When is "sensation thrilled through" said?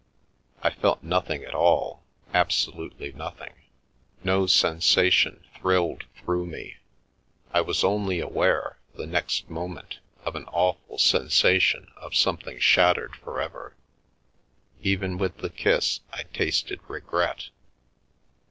4.47-6.47